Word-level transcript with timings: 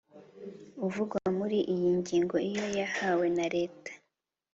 uvugwa 0.85 1.21
muri 1.37 1.57
iyi 1.73 1.89
ngingo 1.99 2.35
iyo 2.49 2.65
yahawe 2.77 3.25
na 3.37 3.45
Leta 3.55 3.91